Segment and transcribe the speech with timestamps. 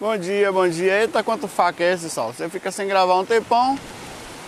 [0.00, 1.02] Bom dia, bom dia.
[1.02, 2.32] Eita, quanto faca é esse, Sol?
[2.32, 3.78] Você fica sem gravar um tempão,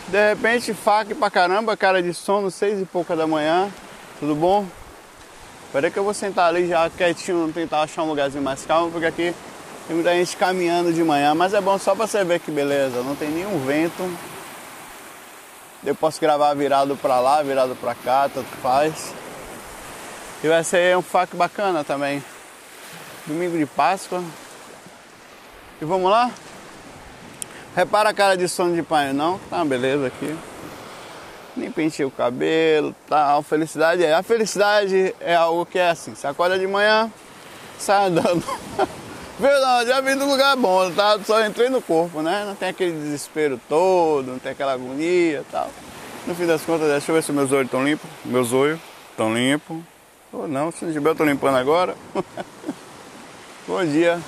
[0.09, 3.71] de repente faca pra caramba, cara de sono, seis e pouca da manhã.
[4.19, 4.67] Tudo bom?
[5.71, 9.05] Peraí que eu vou sentar ali já quietinho, tentar achar um lugarzinho mais calmo, porque
[9.05, 9.35] aqui
[9.87, 13.03] tem muita gente caminhando de manhã, mas é bom só pra você ver que beleza,
[13.03, 14.11] não tem nenhum vento.
[15.85, 19.13] Eu posso gravar virado pra lá, virado pra cá, tanto faz.
[20.43, 22.25] E vai ser um fac bacana também.
[23.27, 24.25] Domingo de Páscoa,
[25.83, 26.31] e vamos lá?
[27.75, 29.41] Repara a cara de sono de pai, não?
[29.51, 30.39] Tá, beleza aqui.
[31.57, 33.43] Nem pentei o cabelo, tal.
[33.43, 34.15] Felicidade é.
[34.15, 36.15] A felicidade é algo que é assim.
[36.15, 37.11] Você acorda de manhã,
[37.81, 38.45] sai andando.
[39.41, 39.85] Viu não?
[39.85, 41.19] Já vim do lugar bom, tá?
[41.27, 42.45] Só entrei no corpo, né?
[42.47, 45.69] Não tem aquele desespero todo, não tem aquela agonia tal.
[46.29, 48.09] No fim das contas, deixa eu ver se meus olhos estão limpos.
[48.25, 48.79] Meus olhos
[49.11, 49.79] estão limpos.
[50.33, 51.97] Ou não, se não tiver, eu tô limpando agora.
[53.67, 54.21] Bom dia.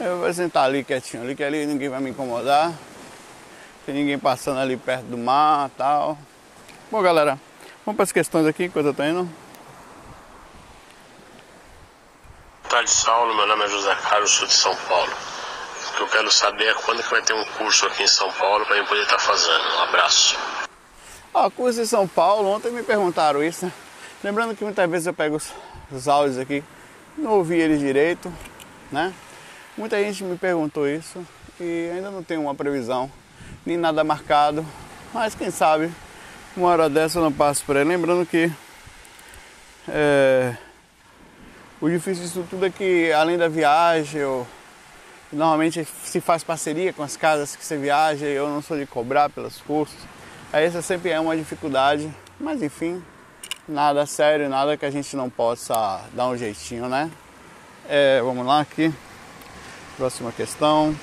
[0.00, 2.72] Eu vou sentar ali quietinho, ali que ali ninguém vai me incomodar.
[3.86, 6.18] Tem ninguém passando ali perto do mar e tal.
[6.90, 7.38] Bom galera,
[7.86, 9.28] vamos para as questões aqui enquanto eu tô indo.
[12.68, 13.36] Tarde, Saulo.
[13.36, 15.12] Meu nome é José Carlos, sou de São Paulo.
[15.90, 18.32] O que eu quero saber é quando que vai ter um curso aqui em São
[18.32, 19.76] Paulo para eu poder estar tá fazendo.
[19.76, 20.36] Um abraço.
[21.32, 23.72] Ah, curso em São Paulo, ontem me perguntaram isso, né?
[24.24, 25.52] Lembrando que muitas vezes eu pego os,
[25.92, 26.64] os áudios aqui,
[27.16, 28.32] não ouvi eles direito,
[28.90, 29.14] né?
[29.76, 31.26] Muita gente me perguntou isso
[31.60, 33.10] e ainda não tenho uma previsão,
[33.66, 34.64] nem nada marcado,
[35.12, 35.90] mas quem sabe
[36.56, 37.82] uma hora dessa eu não passo por aí.
[37.82, 38.52] Lembrando que
[39.88, 40.56] é,
[41.80, 44.46] o difícil disso tudo é que além da viagem, eu,
[45.32, 48.86] normalmente se faz parceria com as casas que você viaja e eu não sou de
[48.86, 49.98] cobrar pelos custos.
[50.52, 53.02] Aí essa sempre é uma dificuldade, mas enfim,
[53.68, 57.10] nada sério, nada que a gente não possa dar um jeitinho, né?
[57.88, 58.94] É, vamos lá aqui.
[59.96, 60.98] Próxima questão.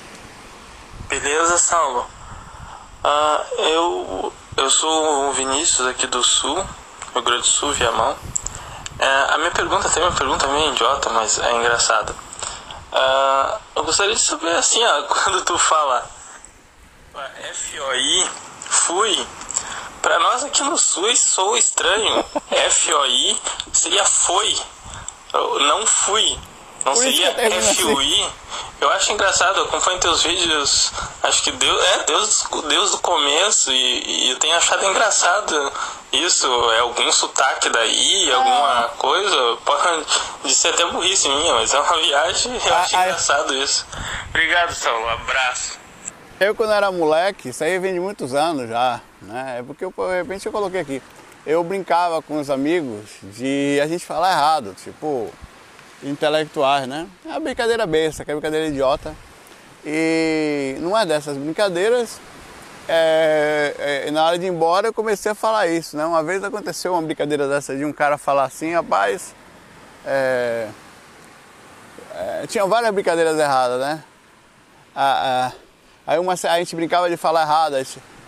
[1.08, 2.06] Beleza, Saulo.
[3.03, 6.66] Ah, eu, eu sou o Vinícius aqui do Sul,
[7.13, 8.18] Rio Grande do Sul, Viamão.
[9.00, 12.13] É, a minha pergunta tem uma pergunta meio idiota, mas é engraçada.
[12.91, 16.09] Ah, eu gostaria de saber assim, ó, quando tu fala
[17.13, 18.30] FOI,
[18.69, 19.28] fui,
[20.01, 22.25] para nós aqui no Sul sou estranho.
[22.69, 23.40] FOI
[23.72, 24.57] seria foi,
[25.34, 26.38] não fui.
[26.85, 28.24] Não Por seria FUI?
[28.24, 28.31] Assim.
[28.81, 33.72] Eu acho engraçado, eu acompanho teus vídeos, acho que Deus, é Deus, Deus do começo,
[33.72, 35.72] e, e eu tenho achado engraçado
[36.12, 36.47] isso.
[36.72, 39.58] É algum sotaque daí, alguma coisa?
[39.64, 43.86] Pode ser até burrice minha, mas é uma viagem, eu acho ah, engraçado isso.
[44.30, 45.80] Obrigado, Saulo, abraço.
[46.40, 49.58] Eu quando era moleque, isso aí vem de muitos anos já, né?
[49.59, 51.03] É porque eu, de repente eu coloquei aqui.
[51.46, 55.31] Eu brincava com os amigos de a gente falar errado, tipo,
[56.03, 57.07] intelectuais, né?
[57.25, 59.16] É uma brincadeira besta, que é uma brincadeira idiota.
[59.85, 62.19] E numa dessas brincadeiras,
[62.88, 66.06] é, é, na hora de ir embora eu comecei a falar isso, né?
[66.06, 69.34] Uma vez aconteceu uma brincadeira dessa de um cara falar assim, rapaz,
[70.06, 70.67] é,
[72.13, 74.03] é tinha várias brincadeiras erradas, né?
[76.06, 77.75] aí uma, a gente brincava de falar errado,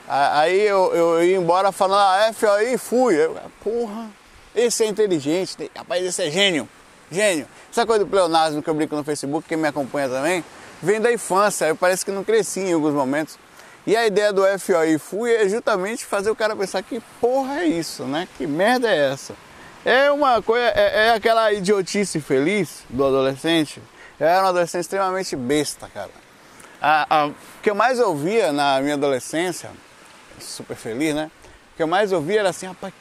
[0.07, 3.15] aí eu, eu ia embora falando, ah, F aí fui.
[3.15, 4.09] Eu, Porra,
[4.55, 6.69] esse é inteligente, rapaz, esse é gênio,
[7.13, 7.47] gênio.
[7.71, 10.43] Essa coisa do pleonasmo que eu brinco no Facebook, quem me acompanha também,
[10.81, 13.37] vem da infância, eu parece que não cresci em alguns momentos.
[13.85, 17.65] E a ideia do FOI fui é justamente fazer o cara pensar que porra é
[17.65, 18.27] isso, né?
[18.37, 19.33] Que merda é essa?
[19.85, 23.81] É uma coisa, é, é aquela idiotice feliz do adolescente.
[24.17, 26.11] Eu era um adolescente extremamente besta, cara.
[26.81, 29.69] A, a, o que eu mais ouvia na minha adolescência,
[30.39, 31.29] super feliz, né?
[31.73, 32.93] O que eu mais ouvia era assim, rapaz,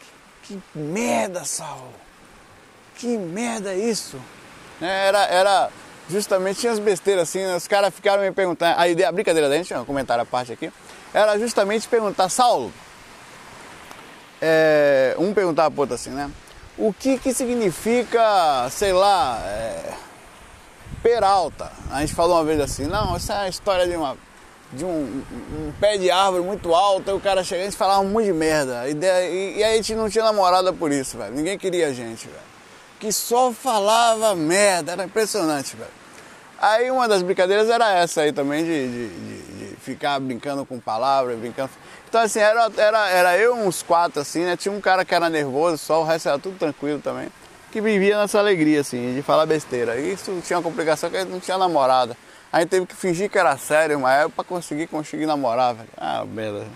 [0.43, 1.93] que, que merda, Sal!
[2.97, 4.19] Que merda é isso?
[4.81, 5.07] Né?
[5.07, 5.71] Era, era
[6.09, 9.57] justamente, tinha as besteiras assim, os caras ficaram me perguntando, a ideia, a brincadeira da
[9.57, 10.73] gente, um comentário à parte aqui,
[11.15, 12.73] era justamente perguntar, Saulo,
[14.41, 16.31] é, um perguntava pro outro assim, né?
[16.77, 19.93] O que que significa, sei lá, é,
[21.03, 21.71] peralta?
[21.91, 24.17] A gente falou uma vez assim, não, essa é a história de uma
[24.73, 28.09] de um, um, pé de árvore muito alto, aí o cara chegava e falava um
[28.09, 28.89] monte de merda.
[28.89, 31.35] E, e, e, a gente não tinha namorada por isso, velho.
[31.35, 32.52] Ninguém queria a gente, velho
[33.03, 35.91] que só falava merda, era impressionante, velho.
[36.57, 40.79] Aí uma das brincadeiras era essa aí também, de, de, de, de ficar brincando com
[40.79, 41.69] palavras, brincando.
[42.09, 44.57] Então assim, era, era, era eu uns quatro assim, né?
[44.57, 47.29] Tinha um cara que era nervoso, só o resto era tudo tranquilo também.
[47.73, 49.99] Que vivia nessa alegria, assim, de falar besteira.
[49.99, 52.17] Isso tinha uma complicação que a gente não tinha namorada.
[52.53, 55.89] A gente teve que fingir que era sério uma época pra conseguir conseguir namorar, velho.
[55.97, 56.71] Ah, beleza.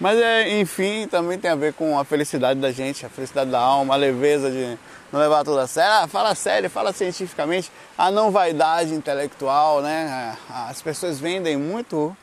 [0.00, 3.60] Mas é, enfim, também tem a ver com a felicidade da gente, a felicidade da
[3.60, 4.76] alma, a leveza de
[5.12, 5.92] não levar tudo a sério.
[5.92, 7.70] Ah, fala sério, fala cientificamente.
[7.98, 10.36] A não vaidade intelectual, né?
[10.48, 12.16] As pessoas vendem muito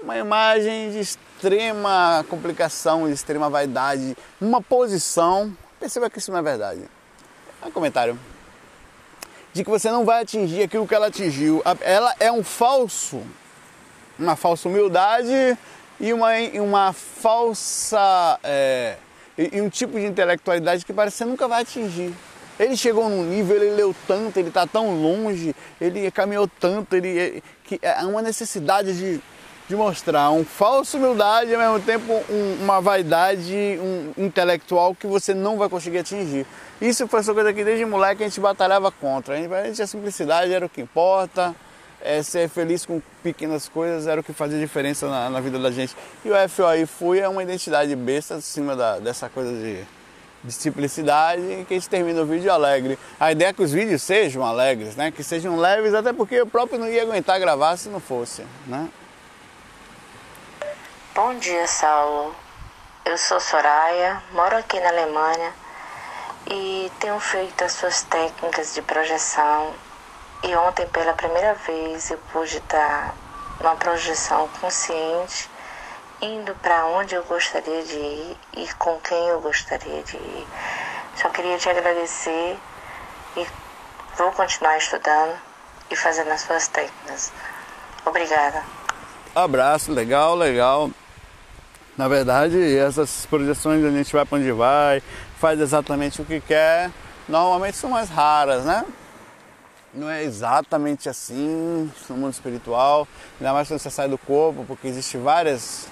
[0.00, 5.56] uma imagem de extrema complicação, de extrema vaidade, uma posição.
[5.80, 6.82] Perceba que isso não é verdade.
[7.60, 8.18] É um comentário.
[9.52, 11.60] De que você não vai atingir aquilo que ela atingiu.
[11.80, 13.22] Ela é um falso,
[14.18, 15.58] uma falsa humildade
[16.00, 18.38] e uma, uma falsa.
[18.44, 18.96] É,
[19.36, 22.12] e um tipo de intelectualidade que parece que você nunca vai atingir.
[22.58, 27.42] Ele chegou num nível, ele leu tanto, ele está tão longe, ele caminhou tanto, ele
[27.64, 29.20] que é uma necessidade de,
[29.68, 35.06] de mostrar um falso humildade e ao mesmo tempo um, uma vaidade um intelectual que
[35.06, 36.46] você não vai conseguir atingir.
[36.80, 39.34] Isso foi essa coisa que desde moleque a gente batalhava contra.
[39.34, 41.54] A, gente, a simplicidade era o que importa
[42.02, 45.70] é, ser feliz com pequenas coisas era o que fazia diferença na, na vida da
[45.70, 45.96] gente.
[46.24, 49.84] E o FOI Fui é uma identidade besta acima da, dessa coisa de,
[50.42, 52.98] de simplicidade que a gente termina o vídeo alegre.
[53.18, 55.10] A ideia é que os vídeos sejam alegres, né?
[55.10, 58.44] que sejam leves, até porque eu próprio não ia aguentar gravar se não fosse.
[58.66, 58.88] Né?
[61.14, 62.34] Bom dia, Saulo.
[63.04, 65.52] Eu sou Soraya, moro aqui na Alemanha
[66.48, 69.74] e tenho feito as suas técnicas de projeção
[70.42, 73.14] e ontem, pela primeira vez, eu pude estar
[73.60, 75.48] numa projeção consciente,
[76.20, 80.46] indo para onde eu gostaria de ir e com quem eu gostaria de ir.
[81.16, 82.58] Só queria te agradecer
[83.36, 83.46] e
[84.16, 85.38] vou continuar estudando
[85.90, 87.32] e fazendo as suas técnicas.
[88.04, 88.64] Obrigada.
[89.34, 90.90] Abraço, legal, legal.
[91.96, 95.02] Na verdade, essas projeções a gente vai para onde vai,
[95.38, 96.90] faz exatamente o que quer,
[97.28, 98.84] normalmente são mais raras, né?
[99.94, 103.06] Não é exatamente assim no mundo espiritual,
[103.38, 105.86] ainda mais quando você sai do corpo, porque existe várias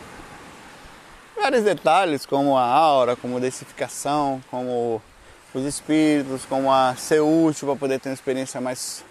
[1.36, 5.00] vários detalhes como a aura, como a densificação, como
[5.54, 9.04] os espíritos, como a ser útil para poder ter uma experiência mais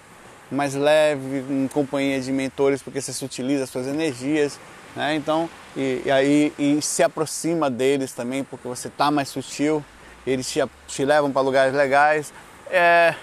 [0.51, 4.59] mais leve, em companhia de mentores, porque você utiliza as suas energias,
[4.95, 5.13] né?
[5.13, 5.47] Então,
[5.77, 9.85] e, e aí e se aproxima deles também, porque você está mais sutil,
[10.25, 12.33] eles te, te levam para lugares legais.
[12.71, 13.13] É,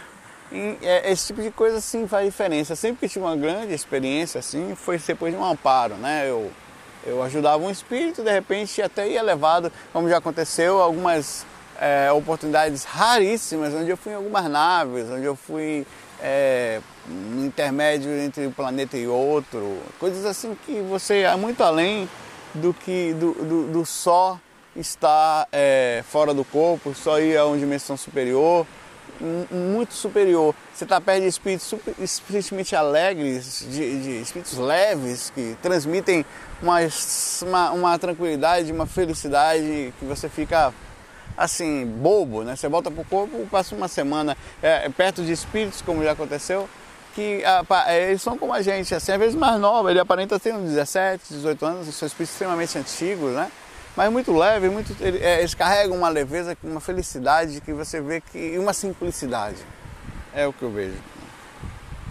[0.53, 2.77] é, esse tipo de coisa sim faz diferença.
[2.77, 6.29] Sempre que tive uma grande experiência assim, foi depois de um amparo, né?
[6.29, 6.51] Eu,
[7.05, 11.47] eu ajudava um espírito, de repente até ia levado, como já aconteceu, algumas
[11.81, 15.87] é, oportunidades raríssimas, onde eu fui em algumas naves, onde eu fui
[16.21, 22.09] é, no intermédio entre um planeta e outro, coisas assim que você é muito além
[22.55, 24.41] do que do, do, do só
[24.75, 28.67] estar é, fora do corpo, só ir a uma dimensão superior
[29.51, 30.55] muito superior.
[30.75, 36.25] Você está perto de espíritos espiritualmente alegres, de, de, espíritos leves, que transmitem
[36.63, 36.79] uma,
[37.43, 40.73] uma, uma, tranquilidade, uma felicidade que você fica
[41.37, 42.57] assim, bobo, né?
[42.57, 46.69] Você volta para o corpo, passa uma semana é, perto de espíritos, como já aconteceu,
[47.15, 50.55] que é, eles são como a gente, assim, às vezes mais nova, ele aparenta ter
[50.55, 53.51] uns 17, 18 anos, são espíritos extremamente antigos, né?
[53.97, 58.59] Mas muito leve, muito, é, eles carregam uma leveza, uma felicidade que você vê que
[58.59, 59.65] uma simplicidade.
[60.35, 60.99] É o que eu vejo.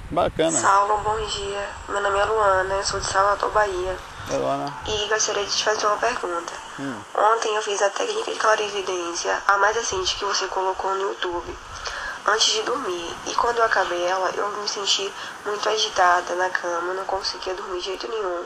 [0.09, 0.51] Bacana.
[0.51, 1.69] Saulo, bom dia.
[1.87, 3.97] Meu nome é Luana, eu sou de Salvador, Bahia.
[4.31, 4.73] É, Luana.
[4.87, 6.53] E gostaria de te fazer uma pergunta.
[6.79, 6.99] Hum.
[7.13, 11.55] Ontem eu fiz a técnica de clarividência, a mais recente que você colocou no YouTube,
[12.27, 13.15] antes de dormir.
[13.27, 15.11] E quando eu acabei ela, eu me senti
[15.45, 18.43] muito agitada na cama, não conseguia dormir de jeito nenhum,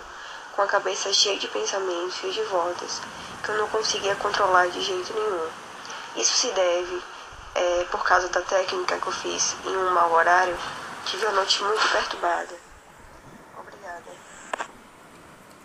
[0.59, 3.01] com a cabeça cheia de pensamentos e de voltas
[3.42, 5.47] que eu não conseguia controlar de jeito nenhum.
[6.18, 7.01] Isso se deve,
[7.56, 10.57] é, por causa da técnica que eu fiz em um mau horário,
[11.06, 12.54] tive a noite muito perturbada.
[13.57, 14.04] Obrigada.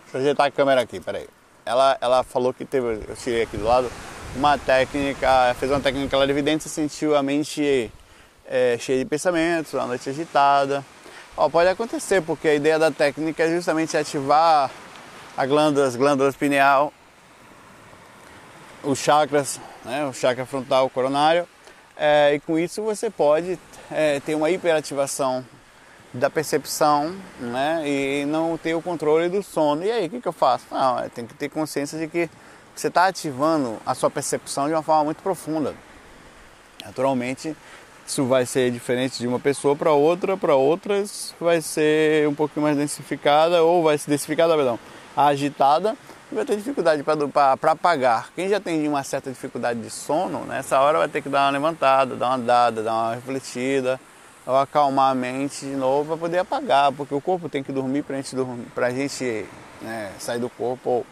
[0.05, 1.29] Deixa eu ajeitar a câmera aqui, peraí.
[1.67, 3.91] Ela, ela falou que teve, eu tirei aqui do lado,
[4.37, 7.91] uma técnica, fez uma técnica ela evidente, sentiu a mente
[8.47, 10.85] é, cheia de pensamentos, a noite agitada.
[11.37, 14.71] Ó, pode acontecer, porque a ideia da técnica é justamente ativar
[15.37, 16.93] as glândulas pineal
[18.85, 21.49] os chakras, né, o chakra frontal coronário,
[21.97, 23.59] é, e com isso você pode
[23.91, 25.45] é, ter uma hiperativação
[26.13, 29.85] da percepção né, e não ter o controle do sono.
[29.85, 30.67] E aí, o que, que eu faço?
[30.71, 32.31] Não, é, tem que ter consciência de que
[32.75, 35.75] você está ativando a sua percepção de uma forma muito profunda.
[36.85, 37.57] Naturalmente,
[38.07, 42.65] isso vai ser diferente de uma pessoa para outra, para outras vai ser um pouquinho
[42.65, 44.79] mais densificada ou vai ser densificada, perdão,
[45.17, 45.97] agitada
[46.35, 48.31] vai ter dificuldade para apagar.
[48.35, 51.51] Quem já tem uma certa dificuldade de sono, nessa hora vai ter que dar uma
[51.51, 54.01] levantada, dar uma andada, dar uma refletida,
[54.47, 58.03] ou acalmar a mente de novo para poder apagar, porque o corpo tem que dormir
[58.03, 59.47] para a gente, dormir, pra gente
[59.81, 61.07] né, sair do corpo, ou,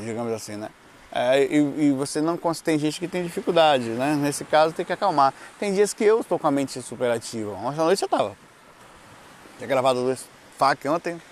[0.00, 0.68] digamos assim, né?
[1.16, 4.16] É, e, e, você não tem gente que tem dificuldade, né?
[4.16, 5.32] Nesse caso tem que acalmar.
[5.60, 7.52] Tem dias que eu estou com a mente superativa.
[7.52, 8.36] Ontem à noite eu estava.
[9.56, 10.26] Tinha gravado dois
[10.58, 11.22] FAC ontem.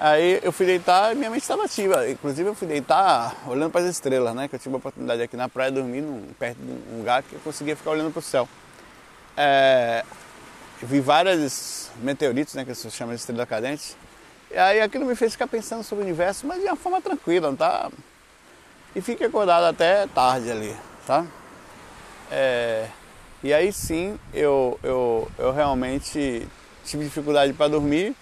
[0.00, 2.08] Aí eu fui deitar e minha mente estava ativa.
[2.08, 4.46] Inclusive eu fui deitar olhando para as estrelas, né?
[4.46, 7.32] Que eu tive a oportunidade aqui na praia dormir num, perto de um lugar que
[7.32, 8.48] eu conseguia ficar olhando para o céu.
[9.36, 10.04] É,
[10.80, 12.64] vi várias meteoritos, né?
[12.64, 13.96] Que se chama de estrela cadente.
[14.52, 17.48] E aí aquilo me fez ficar pensando sobre o universo, mas de uma forma tranquila,
[17.48, 17.90] não tá?
[18.94, 20.76] E fiquei acordado até tarde ali,
[21.06, 21.26] tá?
[22.30, 22.86] É,
[23.42, 26.46] e aí sim eu, eu, eu realmente
[26.84, 28.14] tive dificuldade para dormir,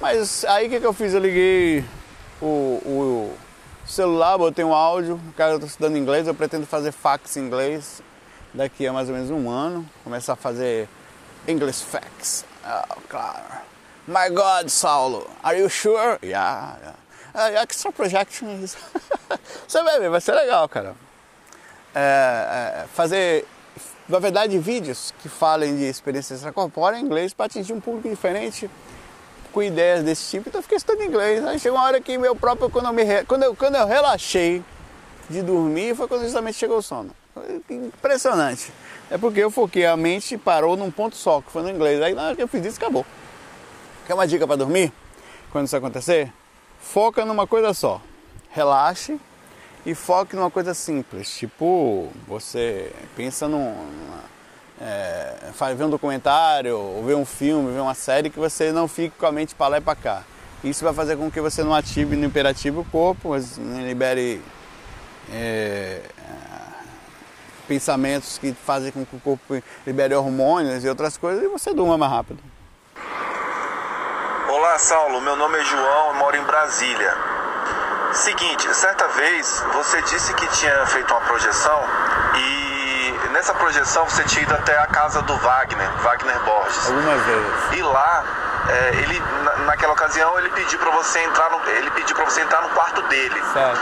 [0.00, 1.14] mas aí o que, que eu fiz?
[1.14, 1.84] Eu liguei
[2.40, 3.36] o, o
[3.86, 8.02] celular, botei um áudio, cara, eu estou estudando inglês, eu pretendo fazer fax em inglês
[8.52, 10.88] daqui a mais ou menos um ano, começar a fazer
[11.46, 12.44] English fax.
[12.64, 13.42] Oh, claro.
[14.06, 16.18] My God, Saulo, are you sure?
[16.22, 16.96] Yeah, yeah.
[17.34, 18.76] Uh, extra projections.
[19.66, 20.94] Você vai ver, vai ser legal, cara.
[21.94, 23.46] É, é, fazer,
[24.08, 28.70] na verdade, vídeos que falem de experiência extracorpórea em inglês para atingir um público diferente
[29.54, 30.48] com ideias desse tipo.
[30.48, 31.46] Então eu fiquei estudando inglês.
[31.46, 34.62] Aí chegou uma hora que meu próprio, quando eu, me, quando eu, quando eu relaxei
[35.30, 37.10] de dormir, foi quando justamente chegou o sono.
[37.70, 38.72] Impressionante.
[39.08, 42.02] É porque eu foquei a mente parou num ponto só, que foi no inglês.
[42.02, 43.06] Aí na hora que eu fiz isso, acabou.
[44.06, 44.92] Quer uma dica para dormir?
[45.52, 46.32] Quando isso acontecer?
[46.80, 48.02] Foca numa coisa só.
[48.50, 49.18] Relaxe
[49.86, 51.30] e foque numa coisa simples.
[51.36, 53.74] Tipo, você pensa num.
[54.80, 55.34] É,
[55.76, 59.26] ver um documentário, ou ver um filme, ver uma série que você não fique com
[59.26, 60.22] a mente para lá e para cá.
[60.62, 64.42] Isso vai fazer com que você não ative no imperativo o corpo, mas libere
[65.32, 66.00] é,
[67.66, 71.96] pensamentos que fazem com que o corpo libere hormônios e outras coisas e você durma
[71.96, 72.40] mais rápido.
[74.48, 75.20] Olá, Saulo.
[75.20, 77.14] Meu nome é João, eu moro em Brasília.
[78.12, 81.82] Seguinte, certa vez você disse que tinha feito uma projeção
[83.24, 86.86] e nessa projeção você tinha ido até a casa do Wagner, Wagner Borges.
[86.88, 87.52] Algumas vezes.
[87.72, 88.24] E lá,
[88.68, 89.22] é, ele
[89.66, 93.02] naquela ocasião ele pediu para você entrar no, ele pediu para você entrar no quarto
[93.02, 93.42] dele.
[93.52, 93.80] Certo.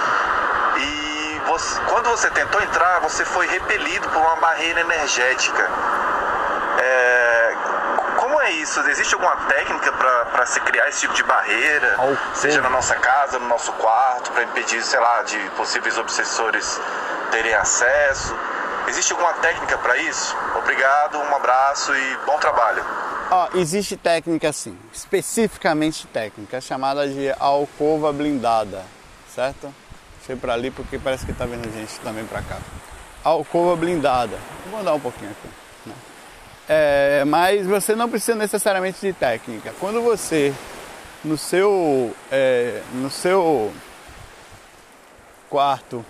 [0.78, 5.68] E você, quando você tentou entrar, você foi repelido por uma barreira energética.
[6.78, 7.56] É,
[8.16, 8.80] como é isso?
[8.88, 11.96] Existe alguma técnica para se criar esse tipo de barreira,
[12.34, 16.80] seja na nossa casa, no nosso quarto, para impedir, sei lá, de possíveis obsessores
[17.30, 18.36] terem acesso?
[18.92, 20.36] Existe alguma técnica para isso?
[20.54, 22.84] Obrigado, um abraço e bom trabalho.
[23.30, 28.84] Oh, existe técnica sim, especificamente técnica, chamada de alcova blindada,
[29.34, 29.74] certo?
[30.18, 32.58] Deixa para ali porque parece que está vendo gente também para cá.
[33.24, 34.36] Alcova blindada.
[34.70, 35.94] Vou andar um pouquinho aqui.
[36.68, 39.72] É, mas você não precisa necessariamente de técnica.
[39.80, 40.52] Quando você
[41.24, 43.72] no seu, é, no seu
[45.48, 46.04] quarto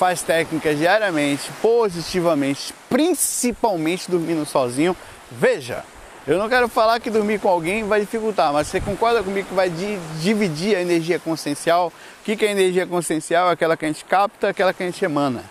[0.00, 4.96] faz técnicas diariamente, positivamente, principalmente dormindo sozinho,
[5.30, 5.84] veja,
[6.26, 9.54] eu não quero falar que dormir com alguém vai dificultar, mas você concorda comigo que
[9.54, 11.88] vai dividir a energia consciencial?
[11.88, 13.50] O que é energia consciencial?
[13.50, 15.44] É aquela que a gente capta, aquela que a gente emana.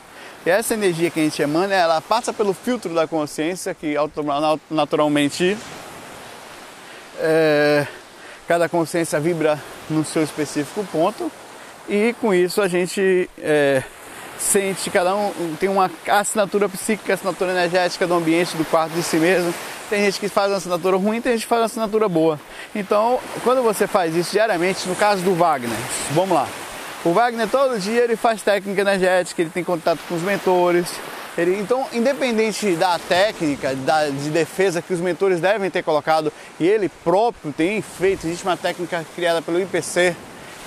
[0.43, 3.93] E essa energia que a gente emana, ela passa pelo filtro da consciência, que
[4.71, 5.55] naturalmente
[7.19, 7.85] é,
[8.47, 11.31] cada consciência vibra no seu específico ponto,
[11.87, 13.83] e com isso a gente é,
[14.39, 19.17] sente, cada um tem uma assinatura psíquica, assinatura energética do ambiente, do quarto de si
[19.17, 19.53] mesmo.
[19.89, 22.39] Tem gente que faz uma assinatura ruim, tem gente que faz uma assinatura boa.
[22.73, 25.77] Então, quando você faz isso diariamente, no caso do Wagner,
[26.11, 26.47] vamos lá.
[27.03, 30.87] O Wagner todo dia ele faz técnica energética, ele tem contato com os mentores.
[31.37, 36.67] Ele, então, independente da técnica da, de defesa que os mentores devem ter colocado e
[36.67, 40.15] ele próprio tem feito, existe uma técnica criada pelo IPC.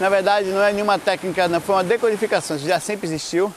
[0.00, 3.52] Na verdade, não é nenhuma técnica, não, foi uma decodificação, já sempre existiu,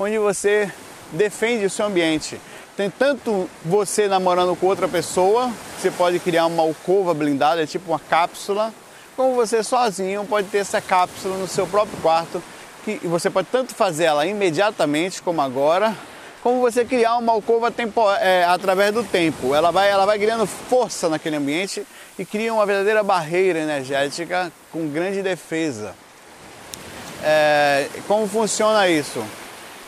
[0.00, 0.72] onde você
[1.12, 2.40] defende o seu ambiente.
[2.74, 8.00] Tem tanto você namorando com outra pessoa, você pode criar uma alcova blindada, tipo uma
[8.00, 8.72] cápsula,
[9.14, 12.42] como você sozinho pode ter essa cápsula no seu próprio quarto,
[12.82, 15.94] que você pode tanto fazer ela imediatamente como agora,
[16.42, 19.54] como você criar uma alcova tempo, é, através do tempo.
[19.54, 21.86] Ela vai, ela vai criando força naquele ambiente
[22.18, 25.94] e cria uma verdadeira barreira energética com grande defesa.
[27.22, 29.22] É, como funciona isso?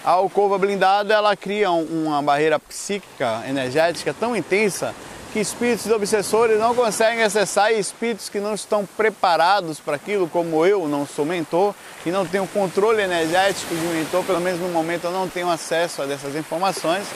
[0.05, 4.93] A alcova blindada ela cria uma barreira psíquica energética tão intensa
[5.33, 10.67] que espíritos obsessores não conseguem acessar e espíritos que não estão preparados para aquilo, como
[10.67, 11.73] eu não sou mentor
[12.05, 16.03] e não tenho controle energético de mentor, pelo menos no momento eu não tenho acesso
[16.03, 17.07] a dessas informações.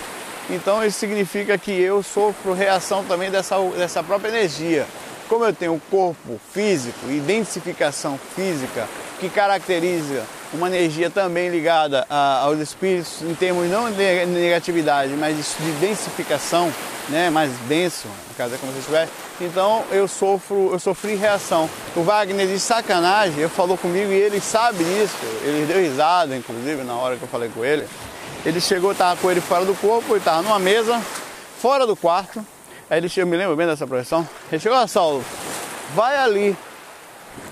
[0.49, 4.87] Então isso significa que eu sofro reação também dessa, dessa própria energia.
[5.29, 8.89] Como eu tenho corpo físico, identificação física
[9.19, 10.23] que caracteriza
[10.57, 16.73] uma energia também ligada a, aos espíritos em termos não de negatividade, mas de densificação,
[17.09, 19.09] né, mais denso, no caso é como se estiver.
[19.41, 21.69] Então eu sofro, eu sofri reação.
[21.95, 25.17] O Wagner de sacanagem, ele falou comigo e ele sabe disso.
[25.43, 27.87] Ele deu risada, inclusive, na hora que eu falei com ele.
[28.45, 31.01] Ele chegou, estava com ele fora do corpo, ele estava numa mesa,
[31.61, 32.45] fora do quarto.
[32.89, 34.27] Aí ele chegou, me lembro bem dessa projeção.
[34.51, 35.25] Ele chegou, ó, Saulo,
[35.95, 36.57] vai ali,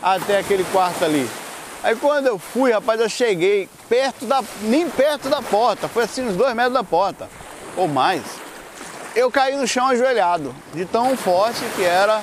[0.03, 1.29] até aquele quarto ali.
[1.85, 4.43] Aí quando eu fui, rapaz, eu cheguei perto da.
[4.63, 7.29] nem perto da porta, foi assim uns dois metros da porta,
[7.77, 8.23] ou mais.
[9.15, 12.23] Eu caí no chão ajoelhado, de tão forte que era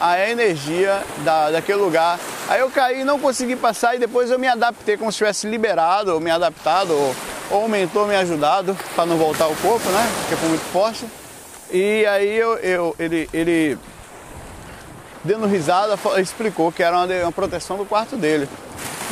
[0.00, 2.20] a energia da, daquele lugar.
[2.48, 6.14] Aí eu caí, não consegui passar e depois eu me adaptei como se tivesse liberado,
[6.14, 7.16] ou me adaptado, ou,
[7.50, 10.08] ou me ajudado para não voltar o corpo, né?
[10.20, 11.04] Porque foi muito forte.
[11.72, 13.76] E aí eu, eu ele, ele
[15.24, 18.48] dando risada, explicou que era uma, proteção do quarto dele.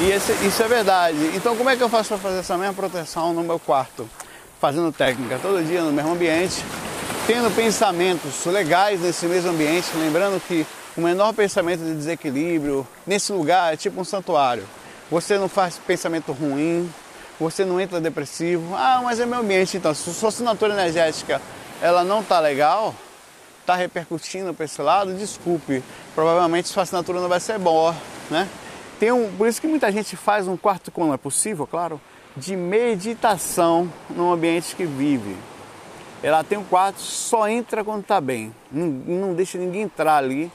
[0.00, 1.18] E esse, isso é verdade.
[1.34, 4.08] Então como é que eu faço para fazer essa mesma proteção no meu quarto?
[4.60, 6.64] Fazendo técnica todo dia no mesmo ambiente,
[7.26, 13.72] tendo pensamentos legais nesse mesmo ambiente, lembrando que o menor pensamento de desequilíbrio nesse lugar
[13.72, 14.64] é tipo um santuário.
[15.10, 16.92] Você não faz pensamento ruim,
[17.38, 18.74] você não entra depressivo.
[18.74, 19.94] Ah, mas é meu ambiente então.
[19.94, 21.40] Se sua assinatura energética
[21.80, 22.94] ela não tá legal,
[23.68, 25.84] tá repercutindo para esse lado, desculpe.
[26.14, 27.94] Provavelmente sua assinatura não vai ser boa,
[28.30, 28.48] né?
[28.98, 32.00] Tem um, por isso que muita gente faz um quarto, quando é possível, claro,
[32.34, 35.36] de meditação no ambiente que vive.
[36.22, 40.50] Ela tem um quarto, só entra quando está bem, não, não deixa ninguém entrar ali.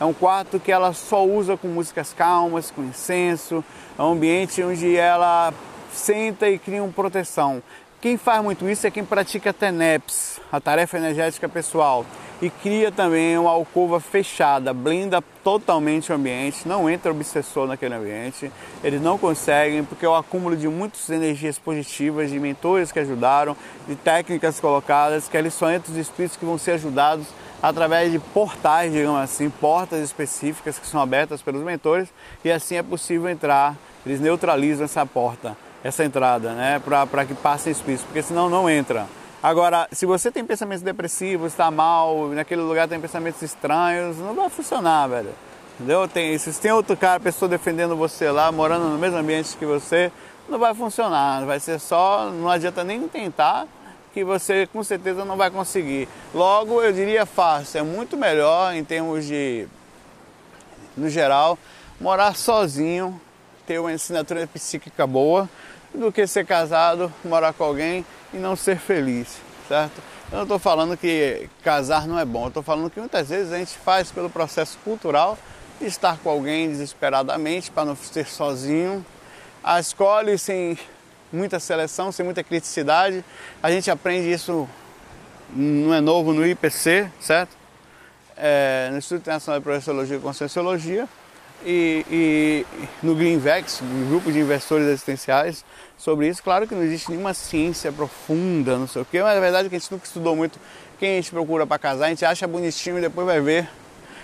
[0.00, 3.62] É um quarto que ela só usa com músicas calmas, com incenso.
[3.98, 5.52] É um ambiente onde ela
[5.92, 7.62] senta e cria uma proteção.
[8.04, 12.04] Quem faz muito isso é quem pratica TENEPS, a tarefa energética pessoal
[12.42, 18.52] e cria também uma alcova fechada, blinda totalmente o ambiente, não entra obsessor naquele ambiente,
[18.82, 23.56] eles não conseguem porque é o acúmulo de muitas energias positivas, de mentores que ajudaram,
[23.88, 27.26] de técnicas colocadas, que eles só entram os espíritos que vão ser ajudados
[27.62, 32.10] através de portais, digamos assim, portas específicas que são abertas pelos mentores
[32.44, 37.70] e assim é possível entrar, eles neutralizam essa porta, essa entrada, né, para que passem
[37.70, 39.06] espíritos, porque senão não entra.
[39.42, 44.48] Agora, se você tem pensamentos depressivos, está mal, naquele lugar tem pensamentos estranhos, não vai
[44.48, 45.28] funcionar, velho.
[45.74, 46.08] Entendeu?
[46.08, 50.10] Tem, se tem outro cara, pessoa defendendo você lá, morando no mesmo ambiente que você,
[50.48, 51.44] não vai funcionar.
[51.44, 53.66] Vai ser só, não adianta nem tentar,
[54.14, 56.08] que você com certeza não vai conseguir.
[56.32, 59.68] Logo, eu diria fácil, é muito melhor em termos de,
[60.96, 61.58] no geral,
[62.00, 63.20] morar sozinho,
[63.66, 65.48] ter uma assinatura psíquica boa,
[65.94, 70.02] do que ser casado, morar com alguém e não ser feliz, certo?
[70.30, 73.52] Eu não estou falando que casar não é bom, eu estou falando que muitas vezes
[73.52, 75.38] a gente faz pelo processo cultural
[75.80, 79.04] estar com alguém desesperadamente para não ser sozinho.
[79.62, 80.78] A escolhe sem
[81.32, 83.24] muita seleção, sem muita criticidade.
[83.62, 84.68] A gente aprende isso,
[85.54, 87.56] não é novo no IPC, certo?
[88.36, 91.08] É, no Instituto Internacional de Projeciologia e Conscienciologia
[91.64, 92.66] e, e
[93.02, 95.64] no Greenvex, no grupo de investidores existenciais,
[95.96, 96.42] sobre isso.
[96.42, 99.76] Claro que não existe nenhuma ciência profunda, não sei o quê, mas na verdade que
[99.76, 100.58] a gente nunca estudou muito.
[100.98, 103.68] Quem a gente procura para casar, a gente acha bonitinho e depois vai ver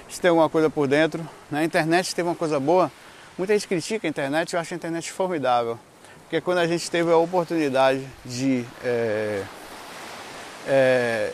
[0.08, 1.26] se tem alguma coisa por dentro.
[1.50, 2.90] Na internet teve uma coisa boa.
[3.38, 5.78] Muita gente critica a internet, eu acho a internet formidável.
[6.22, 9.42] Porque quando a gente teve a oportunidade de é,
[10.66, 11.32] é,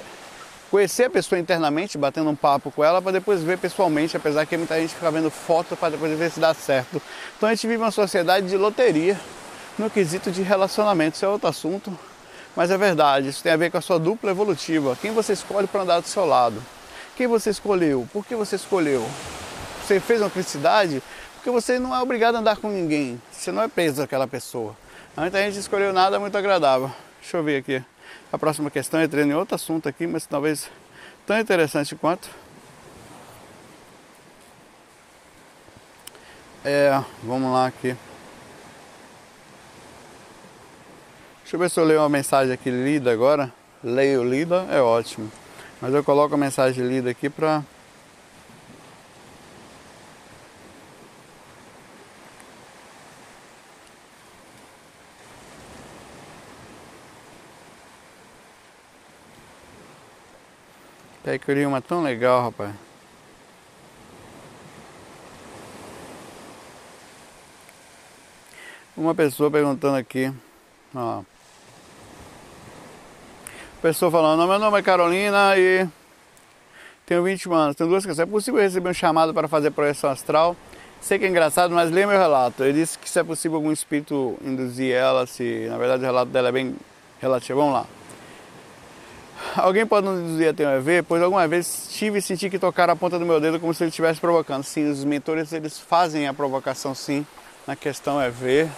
[0.70, 4.57] conhecer a pessoa internamente, batendo um papo com ela, para depois ver pessoalmente, apesar que
[4.57, 7.00] muita gente fica vendo foto para depois ver se dá certo.
[7.37, 9.18] Então a gente vive uma sociedade de loteria
[9.79, 11.16] no quesito de relacionamento.
[11.16, 11.96] Isso é outro assunto,
[12.55, 13.29] mas é verdade.
[13.29, 14.96] Isso tem a ver com a sua dupla evolutiva.
[15.00, 16.62] Quem você escolhe para andar do seu lado?
[17.16, 18.07] Quem você escolheu?
[18.12, 19.07] Por que você escolheu?
[19.83, 21.02] Você fez uma felicidade?
[21.37, 23.20] Porque você não é obrigado a andar com ninguém.
[23.31, 24.76] Você não é preso àquela pessoa.
[25.16, 26.90] Muita gente escolheu nada muito agradável.
[27.20, 27.95] Deixa eu ver aqui.
[28.33, 30.71] A próxima questão é em outro assunto aqui, mas talvez
[31.27, 32.29] tão interessante quanto.
[36.64, 37.97] É, vamos lá aqui.
[41.42, 43.53] Deixa eu ver se eu leio uma mensagem aqui lida agora.
[43.85, 45.31] Leio lida, é ótimo.
[45.81, 47.62] Mas eu coloco a mensagem lida aqui para
[61.26, 62.72] Até que eu li uma tão legal, rapaz.
[68.96, 70.32] Uma pessoa perguntando aqui,
[70.94, 71.22] ó.
[73.82, 75.88] Pessoa falando, meu nome é Carolina e
[77.04, 78.28] tenho 21 anos, tenho duas questões.
[78.28, 80.56] É possível receber um chamado para fazer projeção astral
[81.00, 82.62] Sei que é engraçado, mas lê meu relato.
[82.62, 86.30] Ele disse que se é possível algum espírito induzir ela, se na verdade o relato
[86.30, 86.76] dela é bem
[87.20, 87.58] relativo.
[87.58, 88.06] Vamos lá.
[89.57, 92.59] Alguém pode nos induzir a ter um EV, pois alguma vez tive e senti que
[92.59, 94.62] tocar a ponta do meu dedo como se ele estivesse provocando.
[94.64, 97.27] Sim, os mentores eles fazem a provocação sim
[97.66, 98.68] na questão EV.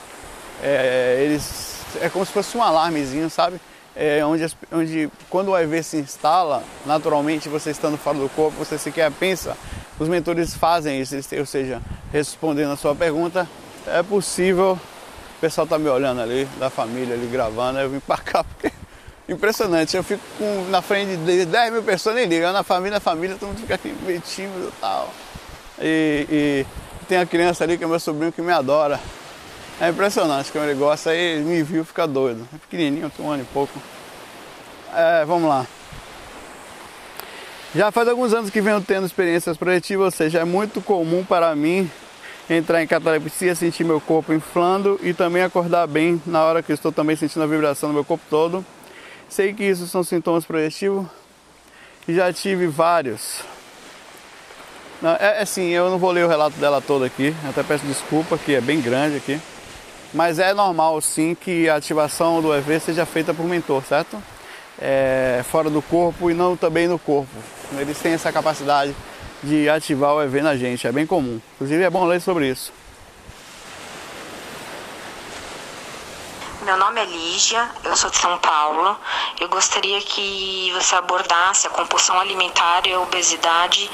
[0.63, 3.61] É, eles é como se fosse um alarmezinho, sabe?
[3.97, 8.79] É, onde, onde quando o EV se instala, naturalmente você estando fora do corpo, você
[8.79, 9.57] sequer pensa
[9.99, 13.49] os mentores fazem isso, ou seja, respondendo a sua pergunta,
[13.87, 14.79] é possível.
[15.37, 18.73] O pessoal está me olhando ali, da família ali gravando, eu vim para cá porque
[19.29, 19.97] impressionante.
[19.97, 22.53] Eu fico com, na frente de 10 mil pessoas, nem liga.
[22.53, 25.13] Na família, na família, todo mundo fica aqui meio tímido e tal.
[25.81, 26.67] E,
[27.09, 29.01] tem a criança ali que é meu sobrinho que me adora.
[29.81, 32.47] É impressionante como ele gosta, aí ele me viu fica doido.
[32.55, 33.81] É pequenininho, tem um ano e pouco.
[34.95, 35.67] É, vamos lá.
[37.75, 41.55] Já faz alguns anos que venho tendo experiências projetivas, ou seja, é muito comum para
[41.55, 41.89] mim
[42.51, 46.91] entrar em catalepsia, sentir meu corpo inflando e também acordar bem na hora que estou
[46.91, 48.65] também sentindo a vibração no meu corpo todo.
[49.29, 51.07] Sei que isso são sintomas projetivos
[52.09, 53.43] e já tive vários.
[55.03, 58.39] Não, é assim, eu não vou ler o relato dela todo aqui, até peço desculpa
[58.39, 59.39] que é bem grande aqui.
[60.15, 64.21] Mas é normal sim que a ativação do EV seja feita por mentor, certo?
[64.81, 67.31] É, fora do corpo e não também no corpo.
[67.79, 68.97] Eles têm essa capacidade
[69.43, 71.39] de ativar o EV na gente, é bem comum.
[71.57, 72.73] Inclusive é bom ler sobre isso.
[76.63, 78.99] Meu nome é Lígia, eu sou de São Paulo.
[79.41, 83.89] Eu gostaria que você abordasse a compulsão alimentar e a obesidade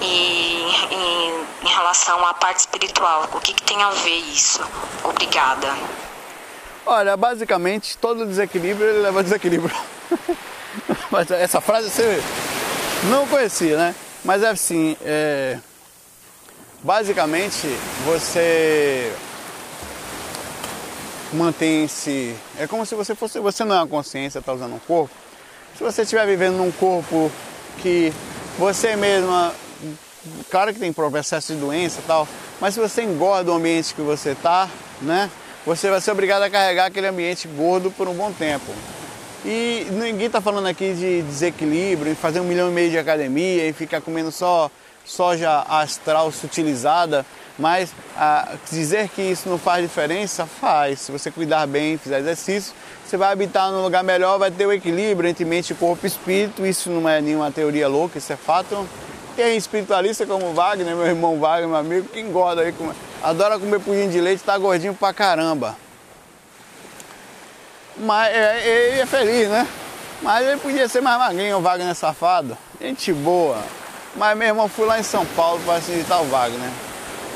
[0.00, 3.28] e, em, em relação à parte espiritual.
[3.32, 4.60] O que, que tem a ver isso?
[5.04, 5.72] Obrigada.
[6.84, 9.74] Olha, basicamente todo desequilíbrio ele leva a desequilíbrio.
[11.12, 12.20] Mas essa frase você
[13.04, 13.94] não conhecia, né?
[14.24, 15.58] Mas é assim, é...
[16.82, 17.68] basicamente
[18.04, 19.14] você
[21.32, 22.34] mantém-se.
[22.58, 23.38] É como se você fosse.
[23.40, 25.14] Você não é uma consciência, está usando um corpo.
[25.76, 27.30] Se você estiver vivendo num corpo
[27.78, 28.12] que
[28.58, 29.52] você mesma.
[30.50, 32.26] Claro que tem processo de doença e tal,
[32.60, 34.68] mas se você engorda o ambiente que você está,
[35.00, 35.30] né?
[35.64, 38.72] Você vai ser obrigado a carregar aquele ambiente gordo por um bom tempo.
[39.44, 43.68] E ninguém está falando aqui de desequilíbrio, em fazer um milhão e meio de academia
[43.68, 44.70] e ficar comendo só
[45.04, 47.24] soja astral sutilizada,
[47.58, 51.00] mas ah, dizer que isso não faz diferença, faz.
[51.00, 52.72] Se você cuidar bem, fizer exercício,
[53.04, 56.64] você vai habitar num lugar melhor, vai ter o equilíbrio entre mente, corpo e espírito.
[56.64, 58.88] Isso não é nenhuma teoria louca, isso é fato.
[59.34, 62.74] Tem espiritualista como Wagner, meu irmão Wagner, meu amigo, que engorda aí,
[63.22, 65.76] adora comer pudim de leite, tá gordinho pra caramba.
[67.96, 69.66] Mas é, ele é feliz, né?
[70.22, 72.56] Mas ele podia ser mais magrinho, o Wagner safado.
[72.80, 73.58] Gente boa.
[74.16, 76.87] Mas meu irmão, fui lá em São Paulo para visitar o Wagner.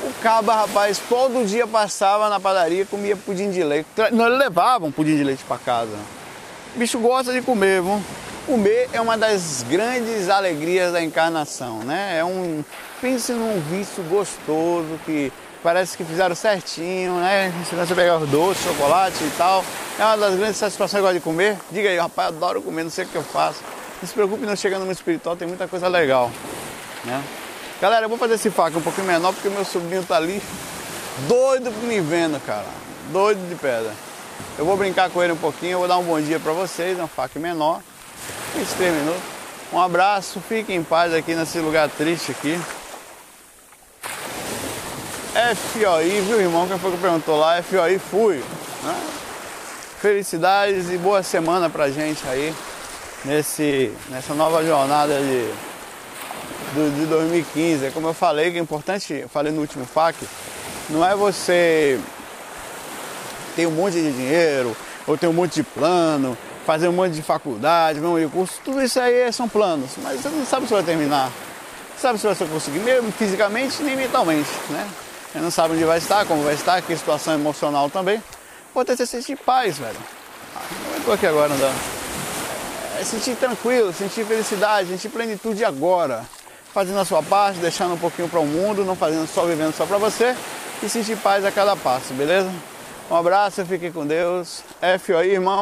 [0.03, 3.87] O caba, rapaz, todo dia passava na padaria comia pudim de leite.
[4.11, 5.97] Não, ele levava um pudim de leite para casa.
[6.75, 8.03] O bicho gosta de comer, viu?
[8.45, 12.19] Comer é uma das grandes alegrias da encarnação, né?
[12.19, 12.65] É um.
[13.01, 17.53] Pense num vício gostoso que parece que fizeram certinho, né?
[17.69, 19.65] Se você pegar os doces, chocolate e tal.
[19.99, 21.57] É uma das grandes satisfações que eu gosto de comer.
[21.71, 23.61] Diga aí, rapaz, adoro comer, não sei o que eu faço.
[24.01, 26.29] Não se preocupe, não chega no espiritual, tem muita coisa legal.
[27.05, 27.23] Né?
[27.83, 30.41] Galera, eu vou fazer esse faca um pouquinho menor porque meu sobrinho tá ali
[31.27, 32.65] doido me vendo, cara.
[33.11, 33.93] Doido de pedra.
[34.57, 36.97] Eu vou brincar com ele um pouquinho, eu vou dar um bom dia para vocês,
[37.01, 37.81] um faca menor.
[38.55, 39.21] 23 minutos.
[39.73, 42.57] Um abraço, fiquem em paz aqui nesse lugar triste aqui.
[45.73, 46.69] FOI, viu irmão?
[46.69, 47.61] Quem foi que perguntou lá?
[47.65, 48.45] FOI fui.
[48.85, 49.01] Né?
[50.01, 52.55] Felicidades e boa semana pra gente aí
[53.25, 55.53] nesse, nessa nova jornada de,
[56.75, 57.87] de, de 2015.
[57.87, 60.27] É como eu falei, que é importante, eu falei no último FAQ,
[60.91, 61.99] não é você
[63.55, 67.23] ter um monte de dinheiro, ou ter um monte de plano, fazer um monte de
[67.23, 71.27] faculdade, um curso, tudo isso aí são planos, mas você não sabe se vai terminar.
[71.27, 74.89] Não sabe se você vai conseguir, mesmo fisicamente nem mentalmente, né?
[75.33, 78.23] Você não sabe onde vai estar, como vai estar, que situação emocional também.
[78.75, 79.97] Pode ter sentir paz, velho.
[80.91, 82.03] Não estou aqui agora andando
[83.03, 86.25] é sentir tranquilo, sentir felicidade, sentir plenitude agora.
[86.73, 89.85] Fazendo a sua parte, deixando um pouquinho para o mundo, não fazendo só vivendo só
[89.85, 90.35] para você
[90.83, 92.51] e sentir paz a cada passo, beleza?
[93.11, 94.63] Um abraço, fique com Deus.
[94.81, 95.51] F aí, irmão.